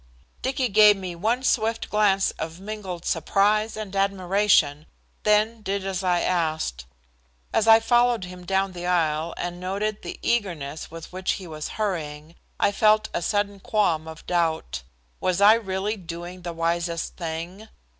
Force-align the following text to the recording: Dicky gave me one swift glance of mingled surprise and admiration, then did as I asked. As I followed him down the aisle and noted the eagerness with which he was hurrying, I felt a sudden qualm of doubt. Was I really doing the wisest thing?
Dicky 0.41 0.67
gave 0.67 0.97
me 0.97 1.13
one 1.15 1.43
swift 1.43 1.91
glance 1.91 2.31
of 2.39 2.59
mingled 2.59 3.05
surprise 3.05 3.77
and 3.77 3.95
admiration, 3.95 4.87
then 5.21 5.61
did 5.61 5.85
as 5.85 6.03
I 6.03 6.21
asked. 6.21 6.85
As 7.53 7.67
I 7.67 7.79
followed 7.79 8.23
him 8.23 8.43
down 8.43 8.71
the 8.71 8.87
aisle 8.87 9.35
and 9.37 9.59
noted 9.59 10.01
the 10.01 10.17
eagerness 10.23 10.89
with 10.89 11.13
which 11.13 11.33
he 11.33 11.45
was 11.45 11.67
hurrying, 11.77 12.33
I 12.59 12.71
felt 12.71 13.09
a 13.13 13.21
sudden 13.21 13.59
qualm 13.59 14.07
of 14.07 14.25
doubt. 14.25 14.81
Was 15.19 15.39
I 15.39 15.53
really 15.53 15.97
doing 15.97 16.41
the 16.41 16.53
wisest 16.53 17.15
thing? 17.15 17.69